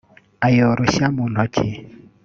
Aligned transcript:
ayoroshya 0.47 1.05
mu 1.15 1.23
ntoki 1.31 1.67